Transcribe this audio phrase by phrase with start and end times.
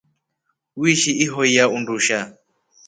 [0.81, 2.25] Wishi ihoyaa undushaa.